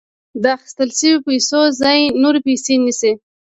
د 0.41 0.43
اخیستل 0.57 0.89
شویو 0.97 1.25
پیسو 1.27 1.59
ځای 1.81 1.99
نورې 2.21 2.39
پیسې 2.47 2.73
نیسي 2.83 3.11